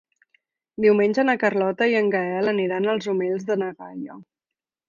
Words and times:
Diumenge 0.85 1.25
na 1.29 1.35
Carlota 1.43 1.89
i 1.91 1.95
en 2.01 2.09
Gaël 2.17 2.53
aniran 2.55 2.91
als 2.95 3.09
Omells 3.15 3.49
de 3.51 3.63
na 3.65 3.73
Gaia. 3.83 4.19